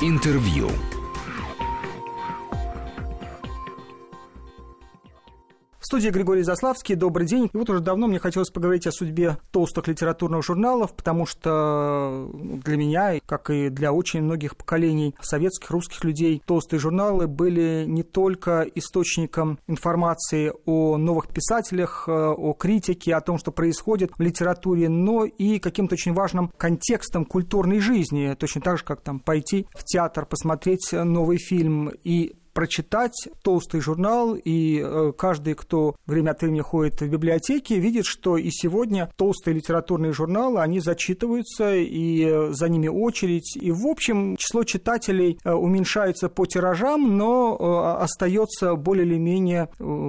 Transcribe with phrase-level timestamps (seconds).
[0.00, 0.70] Интервью.
[5.88, 6.96] Студии Григорий Заславский.
[6.96, 7.48] Добрый день.
[7.50, 12.58] И вот уже давно мне хотелось поговорить о судьбе толстых литературных журналов, потому что ну,
[12.58, 18.02] для меня, как и для очень многих поколений советских, русских людей, толстые журналы были не
[18.02, 24.90] только источником информации о новых писателях, э, о критике, о том, что происходит в литературе,
[24.90, 28.36] но и каким-то очень важным контекстом культурной жизни.
[28.38, 34.34] Точно так же, как там пойти в театр, посмотреть новый фильм и прочитать толстый журнал,
[34.34, 39.54] и э, каждый, кто время от времени ходит в библиотеки, видит, что и сегодня толстые
[39.54, 45.52] литературные журналы, они зачитываются, и э, за ними очередь, и, в общем, число читателей э,
[45.52, 49.68] уменьшается по тиражам, но остается более или менее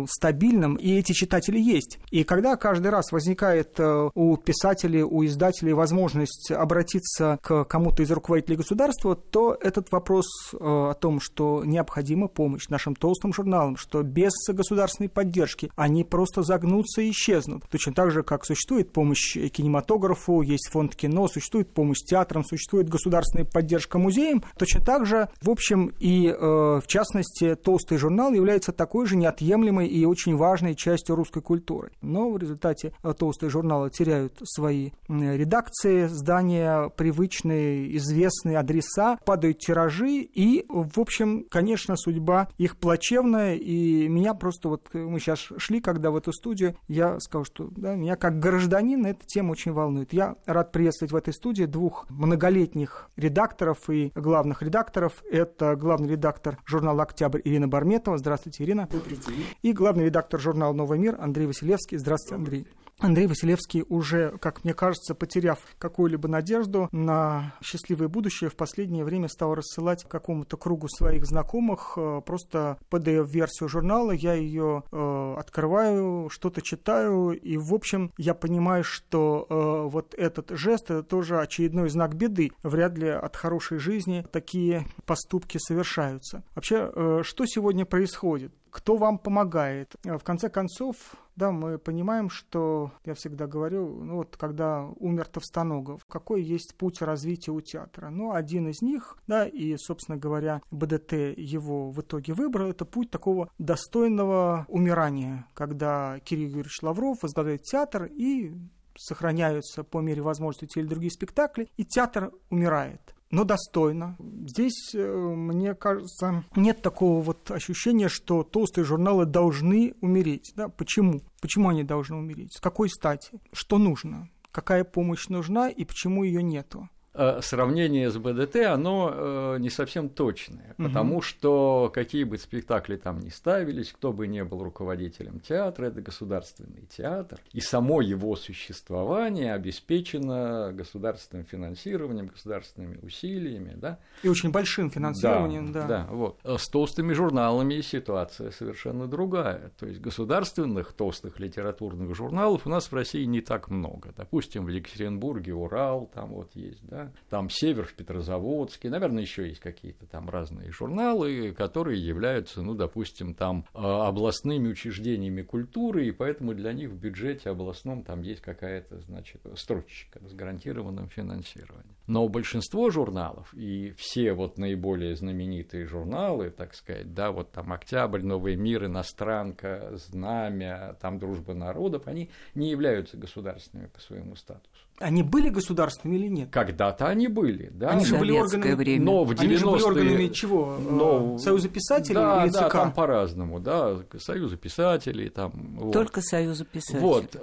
[0.10, 2.00] стабильным, и эти читатели есть.
[2.10, 8.56] И когда каждый раз возникает у писателей, у издателей возможность обратиться к кому-то из руководителей
[8.56, 10.26] государства, то этот вопрос
[10.60, 17.02] о том, что необходимо помощь нашим толстым журналам, что без государственной поддержки они просто загнутся
[17.02, 17.66] и исчезнут.
[17.70, 23.44] Точно так же, как существует помощь кинематографу, есть фонд кино, существует помощь театрам, существует государственная
[23.44, 29.06] поддержка музеям, точно так же, в общем, и э, в частности, толстый журнал является такой
[29.06, 31.92] же неотъемлемой и очень важной частью русской культуры.
[32.02, 40.22] Но в результате э, толстые журналы теряют свои редакции, здания, привычные, известные адреса, падают тиражи,
[40.22, 45.82] и, в общем, конечно, судьба судьба их плачевная, и меня просто вот, мы сейчас шли,
[45.82, 50.14] когда в эту студию, я сказал, что да, меня как гражданин эта тема очень волнует.
[50.14, 55.24] Я рад приветствовать в этой студии двух многолетних редакторов и главных редакторов.
[55.30, 58.18] Это главный редактор журнала «Октябрь» Ирина Барметова.
[58.18, 58.88] Здравствуйте, Ирина.
[58.92, 59.46] Добрый день.
[59.62, 61.98] И главный редактор журнала «Новый мир» Андрей Василевский.
[61.98, 62.68] Здравствуйте, Андрей.
[63.00, 69.30] Андрей Василевский уже, как мне кажется, потеряв какую-либо надежду на счастливое будущее, в последнее время
[69.30, 74.12] стал рассылать какому-то кругу своих знакомых э, просто PDF-версию журнала.
[74.12, 80.50] Я ее э, открываю, что-то читаю, и, в общем, я понимаю, что э, вот этот
[80.52, 82.52] жест это тоже очередной знак беды.
[82.64, 86.44] Вряд ли от хорошей жизни такие поступки совершаются.
[86.56, 88.54] Вообще, э, что сегодня происходит?
[88.72, 89.96] Кто вам помогает?
[90.06, 90.96] Э, в конце концов,
[91.40, 97.02] да, мы понимаем, что, я всегда говорю, ну вот когда умер Товстоногов, какой есть путь
[97.02, 98.10] развития у театра?
[98.10, 103.10] Ну, один из них, да, и, собственно говоря, БДТ его в итоге выбрал, это путь
[103.10, 108.54] такого достойного умирания, когда Кирилл Юрьевич Лавров возглавляет театр и
[108.98, 114.18] сохраняются по мере возможности те или другие спектакли, и театр умирает но достойно.
[114.46, 120.52] Здесь, э, мне кажется, нет такого вот ощущения, что толстые журналы должны умереть.
[120.56, 120.70] Да?
[120.70, 121.22] Почему?
[121.42, 122.54] Почему они должны умереть?
[122.54, 123.40] С какой стати?
[123.54, 124.30] Что нужно?
[124.52, 126.90] Какая помощь нужна и почему ее нету?
[127.22, 130.88] Э, сравнение с БДТ, оно э, не совсем точное, угу.
[130.88, 136.02] потому что какие бы спектакли там ни ставились, кто бы не был руководителем театра, это
[136.02, 144.00] государственный театр, и само его существование обеспечено государственным финансированием, государственными усилиями, да.
[144.24, 145.82] И очень большим финансированием, да.
[145.82, 146.40] Да, да вот.
[146.46, 152.90] Э, с толстыми журналами ситуация совершенно другая, то есть государственных толстых литературных журналов у нас
[152.90, 154.14] в России не так много.
[154.16, 159.60] Допустим, в Екатеринбурге Урал, там вот есть, да, там «Север» в Петрозаводске, наверное, еще есть
[159.60, 166.54] какие-то там разные журналы, которые являются, ну, допустим, там а, областными учреждениями культуры, и поэтому
[166.54, 171.96] для них в бюджете областном там есть какая-то, значит, строчка с гарантированным финансированием.
[172.08, 178.24] Но большинство журналов и все вот наиболее знаменитые журналы, так сказать, да, вот там «Октябрь»,
[178.24, 184.90] «Новый мир», «Иностранка», «Знамя», там «Дружба народов», они не являются государственными по своему статусу.
[185.00, 186.50] Они были государственными или нет?
[186.52, 187.90] Когда-то они были, да.
[187.90, 188.74] Они же были органами...
[188.74, 189.06] время.
[189.06, 189.48] Но в 90-е...
[189.48, 190.78] Они же были органами чего?
[190.78, 191.36] Но...
[191.36, 192.60] Э, Союза писателей да, или ЦК?
[192.60, 194.00] Да, там по-разному, да.
[194.18, 195.52] Союза писателей, там...
[195.80, 195.94] Вот.
[195.94, 197.02] Только Союза писателей.
[197.02, 197.36] Вот.
[197.36, 197.40] Э,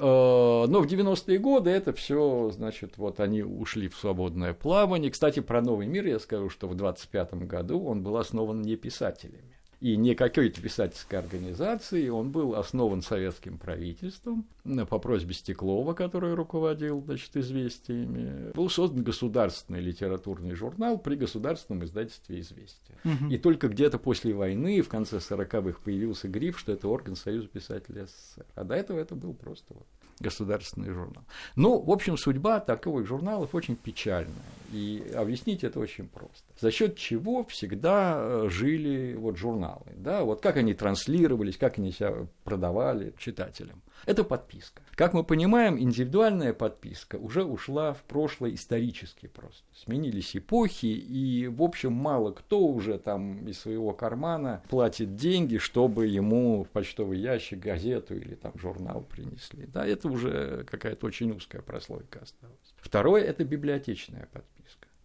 [0.71, 5.11] но в 90-е годы это все, значит, вот они ушли в свободное плавание.
[5.11, 9.56] Кстати, про «Новый мир» я скажу, что в 25 году он был основан не писателями
[9.81, 14.47] и не какой-то писательской организации, он был основан советским правительством
[14.89, 18.53] по просьбе Стеклова, который руководил значит, известиями.
[18.53, 22.97] Был создан государственный литературный журнал при государственном издательстве «Известия».
[23.05, 23.31] Угу.
[23.31, 28.07] И только где-то после войны, в конце 40-х, появился гриф, что это орган Союза писателей
[28.07, 28.47] СССР.
[28.55, 29.87] А до этого это был просто вот
[30.19, 31.25] государственный журнал.
[31.57, 34.33] Ну, в общем, судьба таковых журналов очень печальная.
[34.73, 36.45] И объяснить это очень просто.
[36.59, 41.93] За счет чего всегда э, жили вот журналы, да, вот как они транслировались, как они
[41.93, 43.83] себя продавали читателям.
[44.05, 44.83] Это подписка.
[44.95, 49.65] Как мы понимаем, индивидуальная подписка уже ушла в прошлое исторически просто.
[49.75, 56.07] Сменились эпохи, и, в общем, мало кто уже там из своего кармана платит деньги, чтобы
[56.07, 59.67] ему в почтовый ящик газету или там журнал принесли.
[59.67, 62.75] Да, это уже какая-то очень узкая прослойка осталась.
[62.77, 64.56] Второе– это библиотечная подписка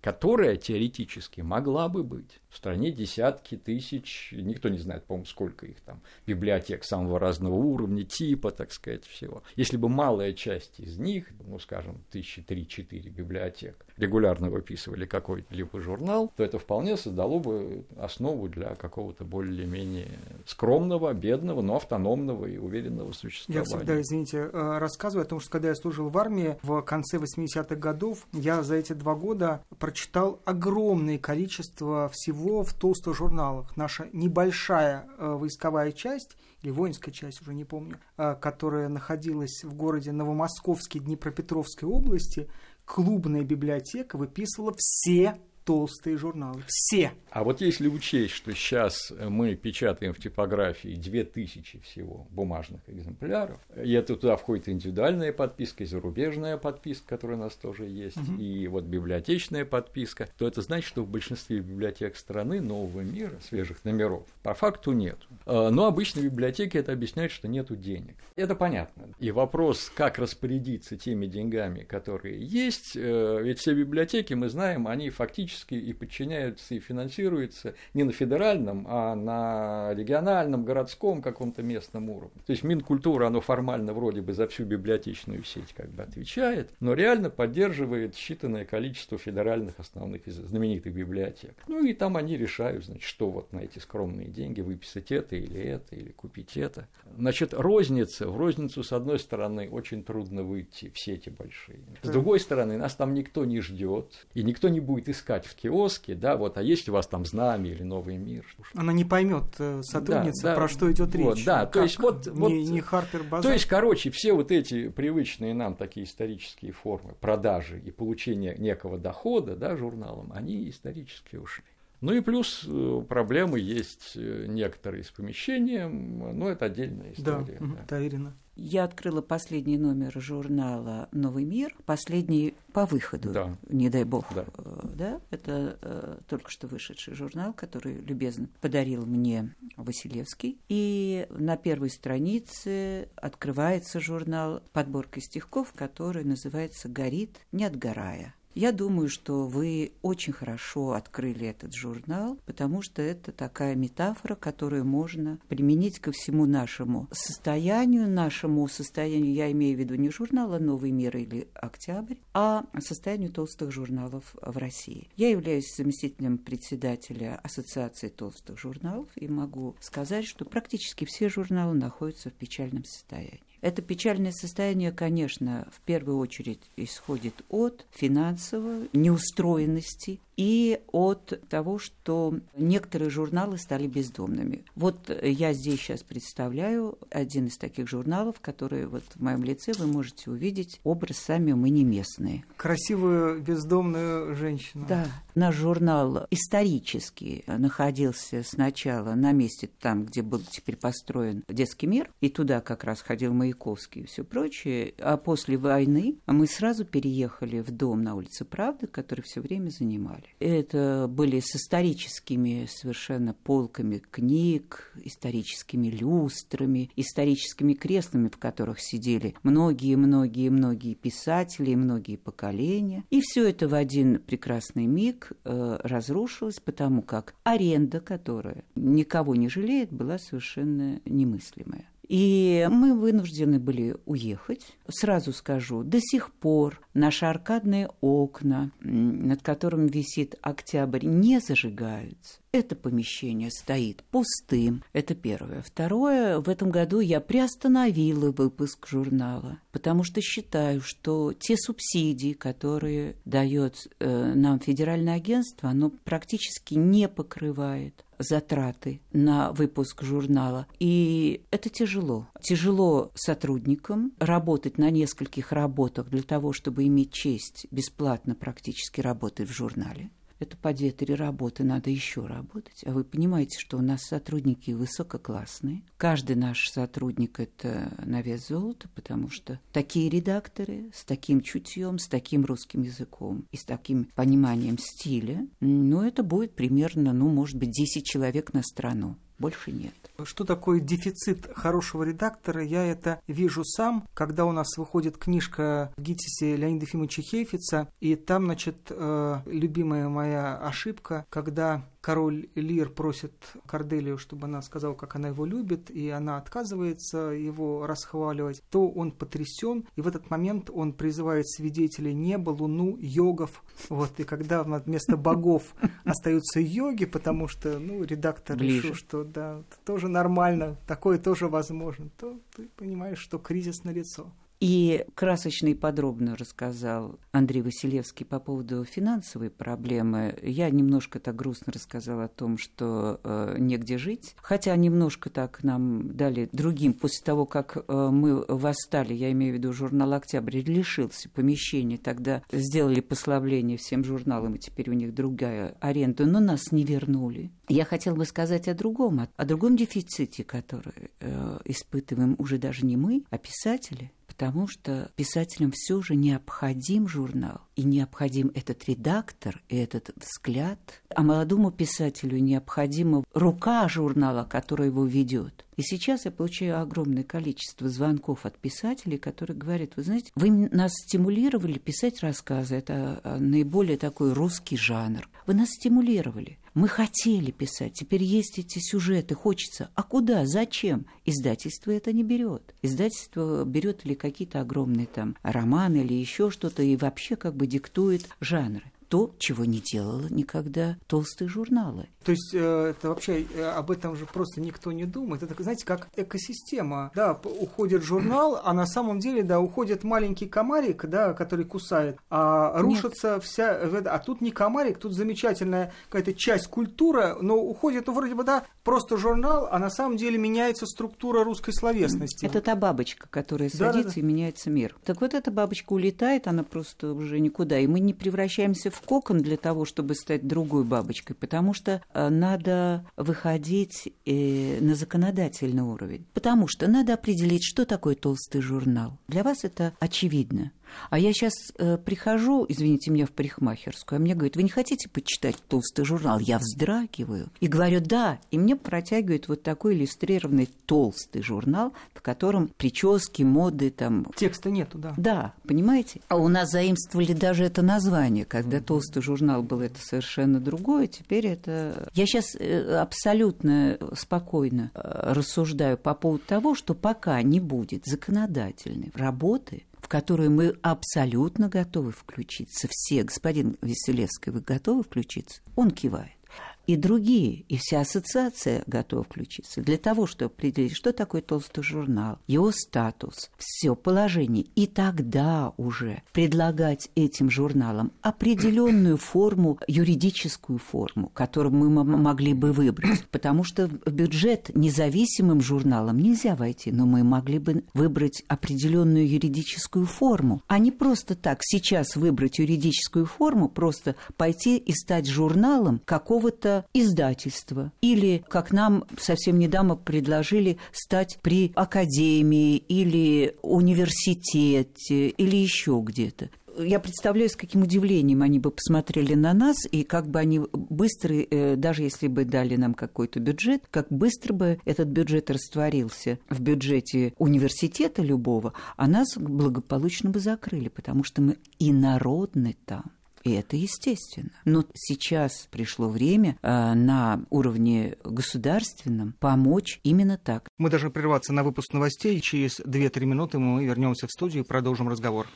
[0.01, 2.41] которая теоретически могла бы быть.
[2.49, 8.03] В стране десятки тысяч, никто не знает, по-моему, сколько их там, библиотек самого разного уровня,
[8.03, 9.43] типа, так сказать, всего.
[9.55, 16.33] Если бы малая часть из них, ну, скажем, тысячи три-четыре библиотек, регулярно выписывали какой-либо журнал,
[16.35, 20.07] то это вполне создало бы основу для какого-то более-менее
[20.45, 23.69] скромного, бедного, но автономного и уверенного существования.
[23.69, 27.17] Я всегда, извините, э, рассказываю о том, что когда я служил в армии в конце
[27.17, 33.75] 80-х годов, я за эти два года прочитал огромное количество всего в толстых журналах.
[33.75, 39.73] Наша небольшая э, войсковая часть или воинская часть, уже не помню, э, которая находилась в
[39.73, 42.47] городе Новомосковске Днепропетровской области,
[42.85, 46.63] клубная библиотека выписывала все толстые журналы.
[46.67, 47.11] Все.
[47.29, 53.91] А вот если учесть, что сейчас мы печатаем в типографии 2000 всего бумажных экземпляров, и
[53.93, 58.41] это туда входит индивидуальная подписка, и зарубежная подписка, которая у нас тоже есть, угу.
[58.41, 63.85] и вот библиотечная подписка, то это значит, что в большинстве библиотек страны нового мира, свежих
[63.85, 65.17] номеров, по факту нет.
[65.45, 68.15] А, но обычно библиотеки это объясняют, что нету денег.
[68.35, 69.03] Это понятно.
[69.19, 75.09] И вопрос, как распорядиться теми деньгами, которые есть, э, ведь все библиотеки, мы знаем, они
[75.09, 82.09] фактически фактически и подчиняются и финансируются не на федеральном, а на региональном, городском каком-то местном
[82.09, 82.41] уровне.
[82.45, 86.93] То есть Минкультура, оно формально вроде бы за всю библиотечную сеть как бы отвечает, но
[86.93, 91.55] реально поддерживает считанное количество федеральных основных знаменитых библиотек.
[91.67, 95.59] Ну и там они решают, значит, что вот на эти скромные деньги выписать это или
[95.59, 96.87] это, или купить это.
[97.17, 101.79] Значит, розница, в розницу, с одной стороны, очень трудно выйти в сети большие.
[102.01, 105.55] С другой стороны, нас там никто не ждет, и никто не будет искать искать в
[105.55, 108.45] киоске, да, вот, а есть у вас там знамя или новый мир.
[108.73, 111.45] Она не поймет э, сотрудница, да, про что идет вот, речь.
[111.45, 111.73] Да, как?
[111.73, 113.43] то есть вот, не, вот не Харпер Базар.
[113.43, 118.97] То есть, короче, все вот эти привычные нам такие исторические формы продажи и получения некого
[118.97, 121.65] дохода, да, журналом, они исторически ушли.
[122.01, 127.57] Ну и плюс э, проблемы есть э, некоторые с помещением, но это отдельная история.
[127.59, 127.85] Да, да.
[127.87, 128.33] да Ирина.
[128.55, 133.57] Я открыла последний номер журнала «Новый мир», последний по выходу, да.
[133.69, 134.25] не дай бог.
[134.33, 134.45] Да.
[134.57, 135.21] Э, да?
[135.29, 140.59] Это э, только что вышедший журнал, который любезно подарил мне Василевский.
[140.69, 148.35] И на первой странице открывается журнал подборкой стихков, который называется «Горит, не отгорая».
[148.53, 154.85] Я думаю, что вы очень хорошо открыли этот журнал, потому что это такая метафора, которую
[154.85, 160.91] можно применить ко всему нашему состоянию, нашему состоянию, я имею в виду не журнала «Новый
[160.91, 165.07] мир» или «Октябрь», а состоянию толстых журналов в России.
[165.15, 172.29] Я являюсь заместителем председателя Ассоциации толстых журналов и могу сказать, что практически все журналы находятся
[172.29, 173.50] в печальном состоянии.
[173.61, 182.33] Это печальное состояние, конечно, в первую очередь исходит от финансовой неустроенности и от того, что
[182.57, 184.65] некоторые журналы стали бездомными.
[184.75, 189.87] Вот я здесь сейчас представляю один из таких журналов, который вот в моем лице вы
[189.87, 192.43] можете увидеть образ «Сами мы не местные».
[192.57, 194.85] Красивую бездомную женщину.
[194.87, 195.05] Да.
[195.35, 202.29] Наш журнал исторически находился сначала на месте там, где был теперь построен детский мир, и
[202.29, 204.93] туда как раз ходил Маяковский и все прочее.
[204.99, 210.20] А после войны мы сразу переехали в дом на улице Правды, который все время занимали.
[210.39, 220.95] Это были с историческими совершенно полками книг, историческими люстрами, историческими креслами, в которых сидели многие-многие-многие
[220.95, 223.03] писатели многие поколения.
[223.09, 229.49] И все это в один прекрасный миг э, разрушилось, потому как аренда, которая никого не
[229.49, 231.85] жалеет, была совершенно немыслимая.
[232.11, 234.75] И мы вынуждены были уехать.
[234.89, 242.41] Сразу скажу, до сих пор наши аркадные окна, над которыми висит октябрь, не зажигаются.
[242.51, 244.83] Это помещение стоит пустым.
[244.91, 245.61] Это первое.
[245.61, 253.15] Второе, в этом году я приостановила выпуск журнала, потому что считаю, что те субсидии, которые
[253.23, 260.67] дает э, нам федеральное агентство, оно практически не покрывает затраты на выпуск журнала.
[260.79, 262.27] И это тяжело.
[262.41, 269.53] Тяжело сотрудникам работать на нескольких работах для того, чтобы иметь честь бесплатно практически работать в
[269.53, 270.09] журнале
[270.41, 272.83] это по две-три работы надо еще работать.
[272.85, 275.83] А вы понимаете, что у нас сотрудники высококлассные.
[275.97, 282.07] Каждый наш сотрудник– это на вес золота, потому что такие редакторы с таким чутьем, с
[282.07, 287.71] таким русским языком и с таким пониманием стиля, ну, это будет примерно, ну, может быть,
[287.71, 290.10] 10 человек на страну больше нет.
[290.25, 296.01] Что такое дефицит хорошего редактора, я это вижу сам, когда у нас выходит книжка в
[296.01, 303.33] ГИТИСе Леонида Ефимовича Хейфица, и там, значит, э, любимая моя ошибка, когда король Лир просит
[303.65, 309.11] Корделию, чтобы она сказала, как она его любит, и она отказывается его расхваливать, то он
[309.11, 313.63] потрясен, и в этот момент он призывает свидетелей неба, луну, йогов.
[313.89, 318.77] Вот, и когда вместо богов остаются йоги, потому что, ну, редактор Ближе.
[318.77, 324.31] решил, что да, тоже нормально, такое тоже возможно, то ты понимаешь, что кризис налицо.
[324.61, 330.37] И красочно и подробно рассказал Андрей Василевский по поводу финансовой проблемы.
[330.43, 334.35] Я немножко так грустно рассказала о том, что э, негде жить.
[334.39, 336.93] Хотя немножко так нам дали другим.
[336.93, 342.43] После того, как э, мы восстали, я имею в виду журнал «Октябрь», лишился помещения, тогда
[342.51, 347.49] сделали послабление всем журналам, и теперь у них другая аренда, но нас не вернули.
[347.67, 352.95] Я хотела бы сказать о другом, о другом дефиците, который э, испытываем уже даже не
[352.95, 354.11] мы, а писатели–
[354.41, 360.79] потому что писателям все же необходим журнал, и необходим этот редактор и этот взгляд,
[361.15, 365.63] а молодому писателю необходима рука журнала, которая его ведет.
[365.77, 370.91] И сейчас я получаю огромное количество звонков от писателей, которые говорят, вы знаете, вы нас
[370.91, 375.29] стимулировали писать рассказы, это а, наиболее такой русский жанр.
[375.45, 376.57] Вы нас стимулировали.
[376.73, 379.89] Мы хотели писать, теперь есть эти сюжеты, хочется.
[379.93, 381.05] А куда, зачем?
[381.25, 382.73] Издательство это не берет.
[382.81, 388.29] Издательство берет ли какие-то огромные там романы или еще что-то и вообще как бы диктует
[388.39, 392.07] жанры то, чего не делала никогда толстые журналы.
[392.23, 395.43] То есть э, это вообще э, об этом же просто никто не думает.
[395.43, 397.11] Это, знаете, как экосистема.
[397.13, 402.79] Да, уходит журнал, а на самом деле, да, уходит маленький комарик, да, который кусает, а
[402.79, 403.43] рушится Нет.
[403.43, 403.71] вся...
[403.71, 408.63] А тут не комарик, тут замечательная какая-то часть культуры, но уходит, ну, вроде бы, да,
[408.83, 412.45] просто журнал, а на самом деле меняется структура русской словесности.
[412.45, 414.21] Это та бабочка, которая садится да, да.
[414.21, 414.95] и меняется мир.
[415.03, 419.57] Так вот эта бабочка улетает, она просто уже никуда, и мы не превращаемся кокон для
[419.57, 426.25] того, чтобы стать другой бабочкой, потому что э, надо выходить э, на законодательный уровень.
[426.33, 429.17] Потому что надо определить, что такое толстый журнал.
[429.27, 430.71] Для вас это очевидно.
[431.09, 435.09] А я сейчас э, прихожу, извините меня, в парикмахерскую, а мне говорят, вы не хотите
[435.09, 436.39] почитать толстый журнал?
[436.39, 438.39] Я вздрагиваю и говорю, да.
[438.51, 444.25] И мне протягивают вот такой иллюстрированный толстый журнал, в котором прически, моды там...
[444.35, 445.13] Текста нету, да.
[445.17, 446.21] Да, понимаете?
[446.27, 448.45] А у нас заимствовали даже это название.
[448.45, 451.07] Когда толстый журнал был, это совершенно другое.
[451.07, 452.09] Теперь это...
[452.13, 459.11] Я сейчас э, абсолютно спокойно э, рассуждаю по поводу того, что пока не будет законодательной
[459.15, 462.87] работы, в которую мы абсолютно готовы включиться.
[462.89, 465.61] Все, господин Веселевский, вы готовы включиться?
[465.75, 466.40] Он кивает
[466.87, 472.39] и другие, и вся ассоциация готова включиться для того, чтобы определить, что такое толстый журнал,
[472.47, 474.65] его статус, все положение.
[474.75, 483.27] И тогда уже предлагать этим журналам определенную форму, юридическую форму, которую мы могли бы выбрать.
[483.31, 490.05] Потому что в бюджет независимым журналам нельзя войти, но мы могли бы выбрать определенную юридическую
[490.05, 496.70] форму, а не просто так сейчас выбрать юридическую форму, просто пойти и стать журналом какого-то
[496.93, 497.91] издательство.
[498.01, 506.99] Или, как нам совсем недавно предложили, стать при академии или университете или еще где-то я
[506.99, 511.75] представляю, с каким удивлением они бы посмотрели на нас, и как бы они быстро, э,
[511.75, 517.33] даже если бы дали нам какой-то бюджет, как быстро бы этот бюджет растворился в бюджете
[517.37, 523.11] университета любого, а нас благополучно бы закрыли, потому что мы инородны там.
[523.43, 524.51] И это естественно.
[524.65, 530.67] Но сейчас пришло время э, на уровне государственном помочь именно так.
[530.77, 532.39] Мы должны прерваться на выпуск новостей.
[532.39, 535.47] Через 2-3 минуты мы вернемся в студию и продолжим разговор.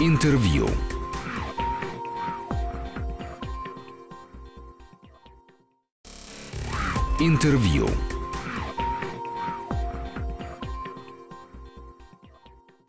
[0.00, 0.68] Интервью.
[7.20, 7.88] Интервью.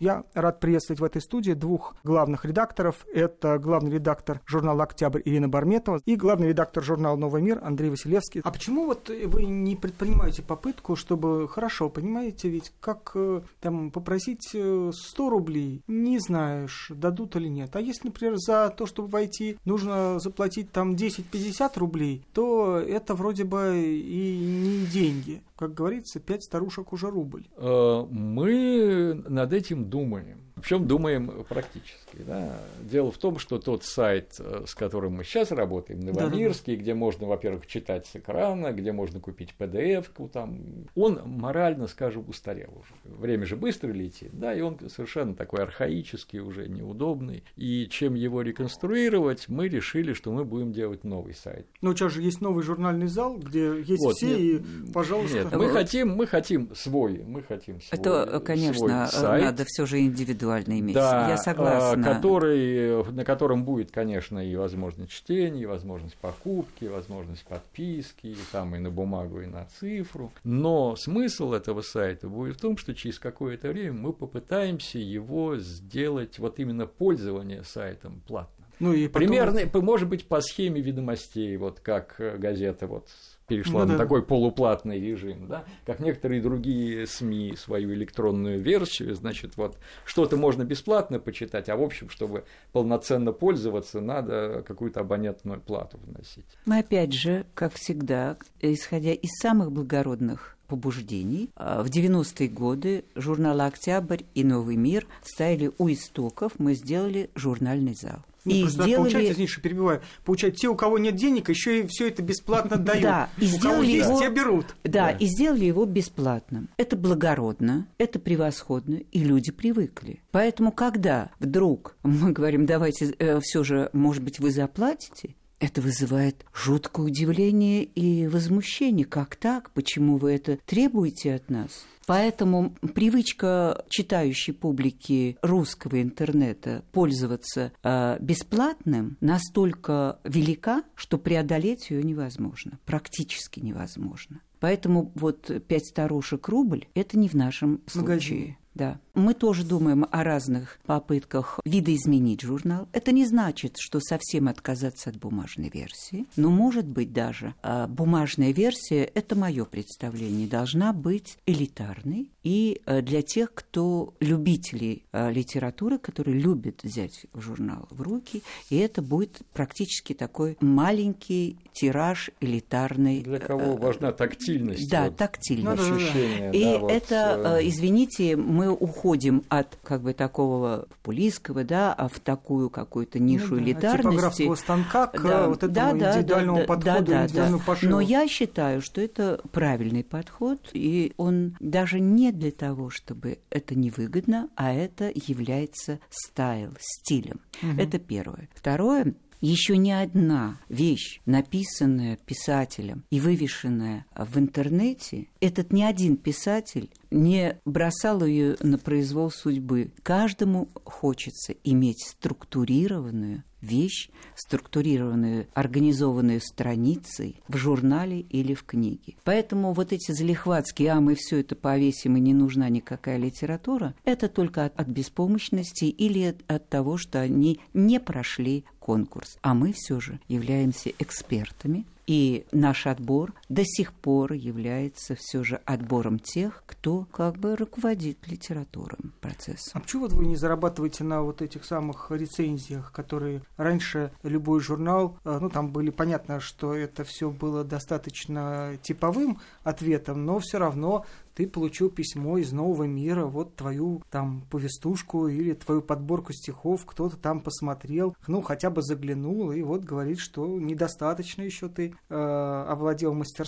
[0.04, 3.06] Я рад приветствовать в этой студии двух главных редакторов.
[3.14, 8.42] Это главный редактор журнала «Октябрь» Ирина Барметова и главный редактор журнала «Новый мир» Андрей Василевский.
[8.44, 14.50] А почему вот вы не предпринимаете попытку, чтобы, хорошо, понимаете, ведь как э, там попросить
[14.50, 17.74] 100 э, рублей, не знаешь, дадут или нет.
[17.78, 23.46] А если, например, за то, чтобы войти, нужно заплатить там 10-50 рублей, то это вроде
[23.46, 27.48] бы и не деньги как говорится, пять старушек уже рубль.
[27.56, 30.53] Э, мы над этим думаем.
[30.56, 32.00] Причем думаем практически.
[32.14, 32.58] Да.
[32.80, 36.84] Дело в том, что тот сайт, э, с которым мы сейчас работаем, Новомирский, да, да.
[36.84, 40.60] где можно, во-первых, читать с экрана, где можно купить PDF-ку, там,
[40.96, 43.18] он морально, скажем, устарел уже.
[43.18, 47.44] Время же быстро летит, да, и он совершенно такой архаический, уже неудобный.
[47.56, 51.66] И чем его реконструировать, мы решили, что мы будем делать новый сайт.
[51.82, 55.38] Но сейчас же есть новый журнальный зал, где есть вот, все, нет, и, пожалуйста.
[55.38, 58.00] Нет, мы хотим, мы хотим свой, мы хотим свой.
[58.00, 59.44] Это, конечно, свой сайт.
[59.44, 60.96] надо все же индивидуально индивидуально иметь.
[60.96, 62.04] Да, я согласна.
[62.04, 68.38] Который, на котором будет, конечно, и возможность чтения, и возможность покупки, и возможность подписки, и
[68.52, 70.32] там и на бумагу, и на цифру.
[70.44, 76.40] Но смысл этого сайта будет в том, что через какое-то время мы попытаемся его сделать,
[76.40, 78.68] вот именно пользование сайтом платным.
[78.80, 79.28] Ну и потом...
[79.28, 83.10] Примерно, может быть, по схеме ведомостей, вот как газета вот
[83.48, 84.04] перешла ну, на да.
[84.04, 90.64] такой полуплатный режим, да, как некоторые другие СМИ свою электронную версию, значит, вот что-то можно
[90.64, 96.46] бесплатно почитать, а в общем, чтобы полноценно пользоваться, надо какую-то абонентную плату вносить.
[96.66, 101.52] Мы опять же, как всегда, исходя из самых благородных побуждений.
[101.56, 107.94] А, в 90-е годы журнал «Октябрь» и «Новый мир» стояли у истоков, мы сделали журнальный
[107.94, 108.24] зал.
[108.46, 108.96] Нет, и сделали...
[108.96, 113.04] Получается, извините, перебиваю, получается, те, у кого нет денег, еще и все это бесплатно дают.
[113.04, 114.20] Да, и у сделали кого есть, его...
[114.20, 114.66] те берут.
[114.84, 116.70] Да, да, и сделали его бесплатным.
[116.78, 120.22] Это благородно, это превосходно, и люди привыкли.
[120.32, 126.46] Поэтому, когда вдруг мы говорим, давайте э, все же, может быть, вы заплатите, это вызывает
[126.54, 129.06] жуткое удивление и возмущение.
[129.06, 129.72] Как так?
[129.72, 131.86] Почему вы это требуете от нас?
[132.06, 142.78] Поэтому привычка читающей публики русского интернета пользоваться э, бесплатным настолько велика, что преодолеть ее невозможно,
[142.86, 144.42] практически невозможно.
[144.60, 148.02] Поэтому вот пять старушек рубль– это не в нашем случае.
[148.02, 148.56] Магазин.
[148.76, 149.00] Да.
[149.14, 152.88] Мы тоже думаем о разных попытках видоизменить журнал.
[152.94, 158.52] Это не значит, что совсем отказаться от бумажной версии, но, может быть, даже а, бумажная
[158.52, 166.00] версия, это мое представление, должна быть элитарной и а, для тех, кто любителей а, литературы,
[166.00, 173.22] которые любят взять журнал в руки, и это будет практически такой маленький тираж элитарный.
[173.22, 174.90] Для кого важна тактильность.
[174.90, 175.84] Да, вот, тактильность.
[175.84, 181.64] Ощущение, и да, это, вот, э, извините, мы мы уходим от как бы такого популистского,
[181.64, 184.44] да, а в такую какую-то нишу ну, да, элитарности.
[184.44, 187.58] От станка к да, вот этому да, индивидуальному да, подходу, да, да, да.
[187.66, 187.92] пошиву.
[187.92, 193.76] Но я считаю, что это правильный подход, и он даже не для того, чтобы это
[193.76, 197.42] невыгодно, а это является стайл, стилем.
[197.62, 197.82] Угу.
[197.82, 198.50] Это первое.
[198.54, 199.14] Второе,
[199.44, 207.60] еще ни одна вещь, написанная писателем и вывешенная в интернете, этот ни один писатель не
[207.66, 209.92] бросал ее на произвол судьбы.
[210.02, 219.16] Каждому хочется иметь структурированную вещь, структурированную, организованную страницей в журнале или в книге.
[219.24, 224.28] Поэтому вот эти залихватские «а мы все это повесим и не нужна никакая литература» это
[224.28, 229.38] только от, от беспомощности или от, от того, что они не прошли конкурс.
[229.42, 235.60] А мы все же являемся экспертами, и наш отбор до сих пор является все же
[235.66, 239.74] отбором тех, кто как бы руководит литературным процессом.
[239.76, 245.38] А почему вы не зарабатываете на вот этих самых рецензиях, которые раньше любой журнал, э,
[245.40, 251.48] ну там были понятно, что это все было достаточно типовым ответом, но все равно ты
[251.48, 257.42] получил письмо из нового мира, вот твою там повестушку или твою подборку стихов, кто-то там
[257.42, 263.43] посмотрел, ну хотя бы заглянул и вот говорит, что недостаточно еще ты э, овладел мастерством.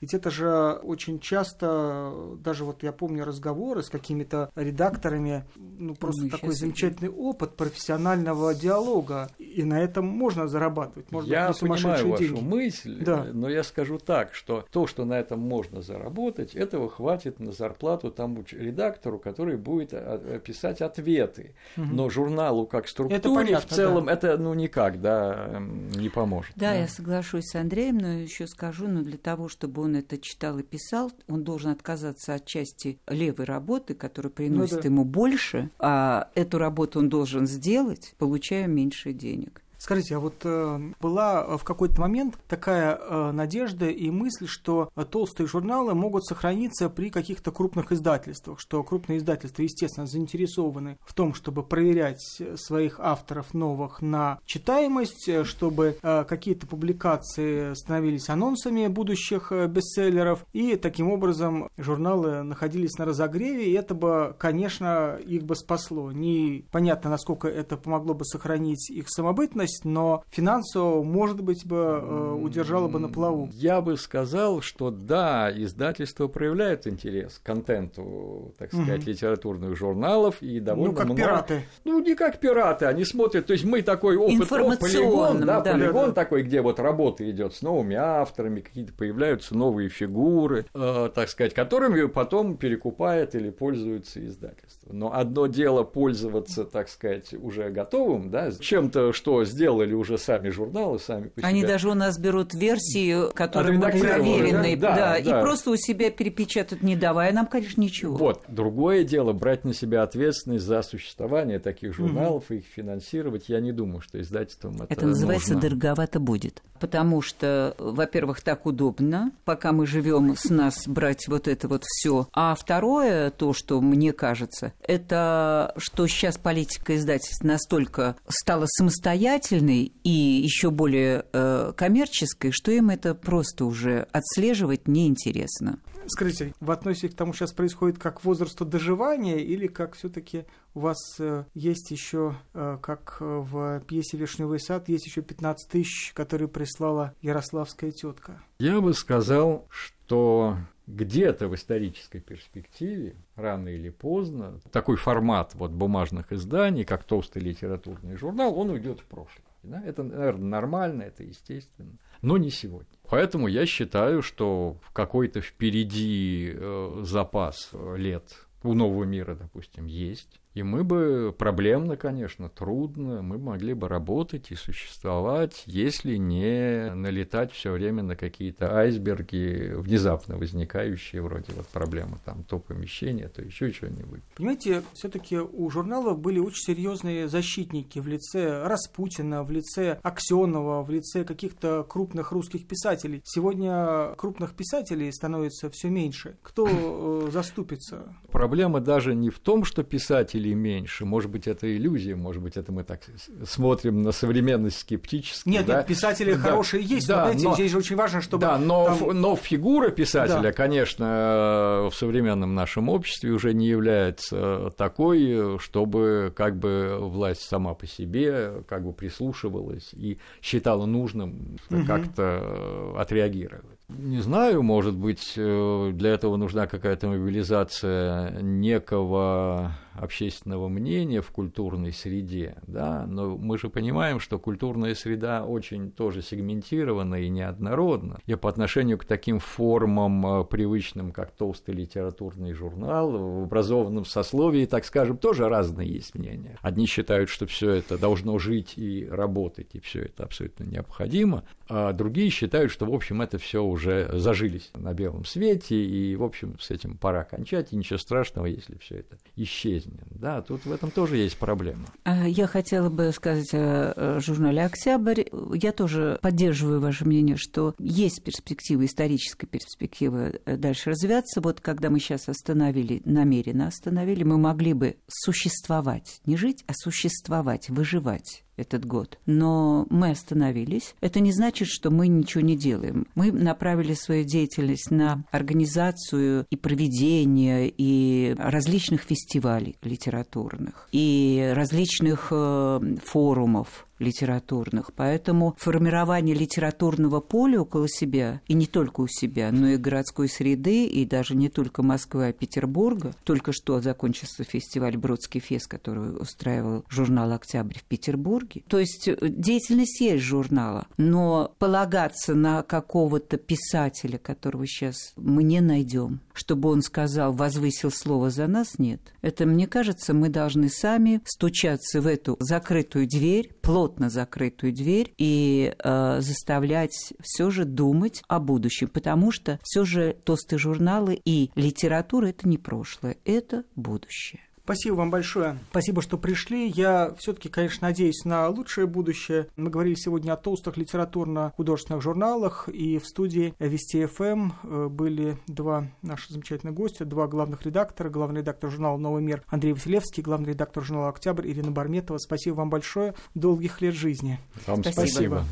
[0.00, 6.24] Ведь это же очень часто, даже вот я помню разговоры с какими-то редакторами, ну просто
[6.24, 7.24] ну, такой замечательный видим.
[7.24, 11.10] опыт профессионального диалога, и на этом можно зарабатывать.
[11.10, 12.40] Может я понимаю вашу деньги.
[12.40, 13.26] мысль, да.
[13.32, 18.10] но я скажу так, что то, что на этом можно заработать, этого хватит на зарплату
[18.10, 21.54] тому редактору, который будет а, писать ответы.
[21.76, 21.86] Угу.
[21.86, 24.12] Но журналу как структуре это понятно, в целом да.
[24.12, 26.52] это ну никак да, эм, не поможет.
[26.56, 30.18] Да, да, я соглашусь с Андреем, но еще скажу, но для того, чтобы он это
[30.18, 34.88] читал и писал, он должен отказаться от части левой работы, которая приносит ну, да.
[34.88, 39.62] ему больше, а эту работу он должен сделать, получая меньше денег.
[39.78, 45.46] Скажите, а вот э, была в какой-то момент такая э, надежда и мысль, что толстые
[45.46, 51.62] журналы могут сохраниться при каких-то крупных издательствах, что крупные издательства, естественно, заинтересованы в том, чтобы
[51.62, 60.46] проверять своих авторов новых на читаемость, чтобы э, какие-то публикации становились анонсами будущих э, бестселлеров,
[60.52, 66.12] и таким образом журналы находились на разогреве, и это бы, конечно, их бы спасло.
[66.12, 72.32] Непонятно, насколько это помогло бы сохранить их самобытность, эффективность, но финансово, может быть, бы э,
[72.40, 73.48] удержало бы на плаву.
[73.52, 79.10] Я бы сказал, что да, издательство проявляет интерес к контенту, так сказать, угу.
[79.10, 81.20] литературных журналов и довольно Ну, как много...
[81.20, 81.62] пираты.
[81.84, 85.72] Ну, не как пираты, они смотрят, то есть мы такой опыт, о, полигон, да, да,
[85.72, 86.12] полигон да.
[86.12, 91.54] такой, где вот работа идет с новыми авторами, какие-то появляются новые фигуры, э, так сказать,
[91.54, 94.92] которыми потом перекупает или пользуется издательство.
[94.92, 100.98] Но одно дело пользоваться, так сказать, уже готовым, да, чем-то, что сделали уже сами журналы,
[100.98, 101.48] сами по себе.
[101.48, 105.76] Они даже у нас берут версии, которые мы проверены, да, да, да, и просто у
[105.76, 108.16] себя перепечатают, не давая нам, конечно, ничего.
[108.16, 112.54] Вот, другое дело, брать на себя ответственность за существование таких журналов угу.
[112.54, 115.68] и их финансировать, я не думаю, что издательством это Это называется нужно.
[115.68, 116.62] дороговато будет.
[116.78, 122.28] Потому что, во-первых, так удобно, пока мы живем с нас брать вот это вот все.
[122.34, 129.92] А второе, то, что мне кажется, это что сейчас политика издательств настолько стала самостоятельной, увлекательной
[130.02, 135.78] и еще более э, коммерческой, что им это просто уже отслеживать неинтересно.
[136.08, 140.80] Скажите, вы относитесь к тому, что сейчас происходит как возрасту доживания, или как все-таки у
[140.80, 146.48] вас э, есть еще, э, как в пьесе Вишневый сад, есть еще 15 тысяч, которые
[146.48, 148.40] прислала Ярославская тетка?
[148.58, 156.32] Я бы сказал, что где-то в исторической перспективе, рано или поздно, такой формат вот бумажных
[156.32, 159.44] изданий, как толстый литературный журнал, он уйдет в прошлое.
[159.62, 159.82] Да?
[159.84, 162.86] Это, наверное, нормально, это естественно, но не сегодня.
[163.08, 170.40] Поэтому я считаю, что какой-то впереди э, запас лет у нового мира, допустим, есть.
[170.56, 177.52] И мы бы проблемно, конечно, трудно, мы могли бы работать и существовать, если не налетать
[177.52, 183.70] все время на какие-то айсберги, внезапно возникающие, вроде вот проблемы там то помещения, то еще
[183.70, 184.22] что-нибудь.
[184.34, 190.88] Понимаете, все-таки у журналов были очень серьезные защитники в лице Распутина, в лице Аксенова, в
[190.88, 193.20] лице каких-то крупных русских писателей.
[193.24, 196.38] Сегодня крупных писателей становится все меньше.
[196.40, 198.16] Кто э, заступится?
[198.32, 201.04] Проблема даже не в том, что писатели или меньше.
[201.04, 203.00] Может быть, это иллюзия, может быть, это мы так
[203.44, 205.48] смотрим на современность скептически.
[205.48, 205.78] Нет, да?
[205.78, 206.38] нет, писатели да.
[206.38, 208.42] хорошие есть, да, но, знаете, но, здесь же очень важно, чтобы...
[208.42, 209.20] Да, но, там...
[209.20, 210.52] но фигура писателя, да.
[210.52, 217.86] конечно, в современном нашем обществе уже не является такой, чтобы как бы власть сама по
[217.86, 221.84] себе как бы прислушивалась и считала нужным угу.
[221.86, 223.64] как-то отреагировать.
[223.88, 231.92] Не знаю, может быть, э, для этого нужна какая-то мобилизация некого общественного мнения в культурной
[231.92, 238.34] среде, да, но мы же понимаем, что культурная среда очень тоже сегментирована и неоднородна, и
[238.34, 244.84] по отношению к таким формам, э, привычным, как толстый литературный журнал, в образованном сословии, так
[244.84, 246.58] скажем, тоже разные есть мнения.
[246.62, 251.92] Одни считают, что все это должно жить и работать, и все это абсолютно необходимо, а
[251.92, 256.58] другие считают, что, в общем, это все уже зажились на белом свете, и, в общем,
[256.58, 259.85] с этим пора кончать, и ничего страшного, если все это исчезнет.
[260.10, 261.86] Да, тут в этом тоже есть проблема.
[262.04, 265.24] А, я хотела бы сказать о журнале «Октябрь».
[265.52, 271.40] Я тоже поддерживаю ваше мнение, что есть перспектива, историческая перспектива э, дальше развиваться.
[271.40, 277.68] Вот когда мы сейчас остановили, намеренно остановили, мы могли бы существовать, не жить, а существовать,
[277.68, 279.18] выживать этот год.
[279.26, 280.94] Но мы остановились.
[281.00, 283.06] Это не значит, что мы ничего не делаем.
[283.14, 292.80] Мы направили свою деятельность на организацию и проведение и различных фестивалей литературных, и различных э,
[293.04, 294.92] форумов, литературных.
[294.94, 300.86] Поэтому формирование литературного поля около себя, и не только у себя, но и городской среды,
[300.86, 303.14] и даже не только Москвы, а Петербурга.
[303.24, 308.62] Только что закончился фестиваль «Бродский фест», который устраивал журнал «Октябрь» в Петербурге.
[308.68, 315.60] То есть э, деятельность есть журнала, но полагаться на какого-то писателя, которого сейчас мы не
[315.60, 319.00] найдем, чтобы он сказал, возвысил слово за нас, нет.
[319.22, 325.74] Это, мне кажется, мы должны сами стучаться в эту закрытую дверь, плотно закрытую дверь, и
[325.76, 332.26] э, заставлять все же думать о будущем, потому что все же толстые журналы и литература
[332.26, 334.40] это не прошлое, это будущее.
[334.66, 335.60] Спасибо вам большое.
[335.70, 336.66] Спасибо, что пришли.
[336.66, 339.46] Я все-таки, конечно, надеюсь на лучшее будущее.
[339.54, 345.38] Мы говорили сегодня о толстых литературно-художественных журналах, и в студии Вести ФМ эм, э, были
[345.46, 350.48] два наши замечательных гостя, два главных редактора, главный редактор журнала «Новый мир» Андрей Василевский, главный
[350.48, 352.18] редактор журнала «Октябрь» Ирина Барметова.
[352.18, 353.14] Спасибо вам большое.
[353.36, 354.40] Долгих лет жизни.
[354.66, 355.06] Вам спасибо.
[355.06, 355.44] спасибо.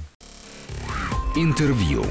[1.37, 2.03] Интервью.